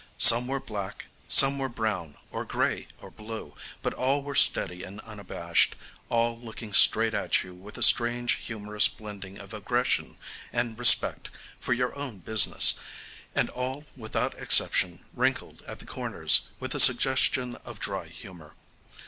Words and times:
Some 0.17 0.47
were 0.47 0.59
black, 0.59 1.05
some 1.27 1.59
were 1.59 1.69
brown, 1.69 2.17
or 2.31 2.43
gray, 2.43 2.87
or 2.99 3.11
blue, 3.11 3.53
but 3.83 3.93
all 3.93 4.23
were 4.23 4.33
steady 4.33 4.81
and 4.83 4.99
unabashed, 5.01 5.75
all 6.09 6.39
looked 6.39 6.75
straight 6.75 7.13
at 7.13 7.43
you 7.43 7.53
with 7.53 7.77
a 7.77 7.83
strange 7.83 8.37
humorous 8.47 8.87
blending 8.87 9.37
of 9.37 9.53
aggression 9.53 10.17
and 10.51 10.79
respect 10.79 11.29
for 11.59 11.73
your 11.73 11.95
own 11.95 12.17
business, 12.17 12.79
and 13.35 13.51
all 13.51 13.85
without 13.95 14.33
exception 14.39 15.05
wrinkled 15.13 15.61
at 15.67 15.77
the 15.77 15.85
corners 15.85 16.47
with 16.59 16.73
a 16.73 16.79
suggestion 16.79 17.55
of 17.57 17.79
dry 17.79 18.07
humor. 18.07 18.55